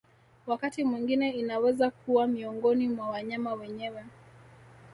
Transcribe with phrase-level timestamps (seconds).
[0.47, 4.03] Wakati mwingine inaweza kuwa miongoni mwa wanyama wenyewe